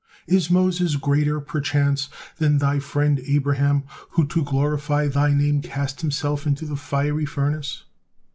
Is 0.25 0.49
Moses 0.49 0.95
greater, 0.95 1.39
perchance, 1.39 2.09
than 2.37 2.57
Thy 2.57 2.79
friend 2.79 3.21
Abraham, 3.27 3.83
who 4.13 4.25
to 4.29 4.43
glorify 4.43 5.07
Thy 5.07 5.31
name 5.31 5.61
cast 5.61 6.01
himself 6.01 6.47
into 6.47 6.65
the 6.65 6.75
fiery 6.75 7.25
furnace? 7.27 7.83